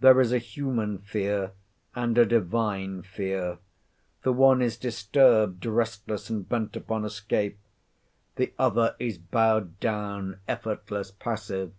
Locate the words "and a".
1.96-2.26